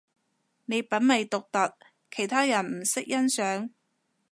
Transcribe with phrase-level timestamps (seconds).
[0.65, 1.77] 你品味獨特，
[2.09, 3.69] 其他人唔識欣賞